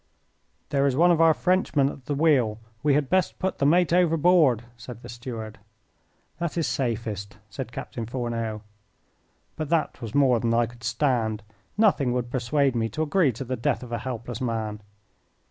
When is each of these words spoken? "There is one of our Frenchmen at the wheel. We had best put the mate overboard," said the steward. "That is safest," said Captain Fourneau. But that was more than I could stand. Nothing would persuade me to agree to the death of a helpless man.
"There 0.69 0.87
is 0.87 0.95
one 0.95 1.11
of 1.11 1.21
our 1.21 1.31
Frenchmen 1.35 1.87
at 1.87 2.05
the 2.05 2.15
wheel. 2.15 2.59
We 2.81 2.95
had 2.95 3.07
best 3.07 3.37
put 3.37 3.59
the 3.59 3.67
mate 3.67 3.93
overboard," 3.93 4.63
said 4.75 5.03
the 5.03 5.09
steward. 5.09 5.59
"That 6.39 6.57
is 6.57 6.65
safest," 6.65 7.37
said 7.51 7.71
Captain 7.71 8.07
Fourneau. 8.07 8.63
But 9.57 9.69
that 9.69 10.01
was 10.01 10.15
more 10.15 10.39
than 10.39 10.55
I 10.55 10.65
could 10.65 10.83
stand. 10.83 11.43
Nothing 11.77 12.13
would 12.13 12.31
persuade 12.31 12.75
me 12.75 12.89
to 12.89 13.03
agree 13.03 13.31
to 13.33 13.43
the 13.43 13.55
death 13.55 13.83
of 13.83 13.91
a 13.91 13.99
helpless 13.99 14.41
man. 14.41 14.81